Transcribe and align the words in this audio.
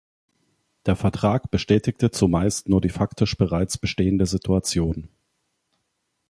Der 0.87 0.95
Vertrag 0.95 1.51
bestätigte 1.51 2.09
zumeist 2.09 2.67
nur 2.67 2.81
die 2.81 2.89
faktisch 2.89 3.37
bereits 3.37 3.77
bestehende 3.77 4.25
Situation. 4.25 5.09